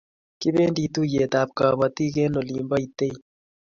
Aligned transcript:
Kibendi 0.39 0.81
tuiyet 0.93 1.33
ab 1.41 1.49
kabotik 1.57 2.15
eng 2.23 2.35
olin 2.39 2.63
po 2.69 2.75
Iten 2.85 3.15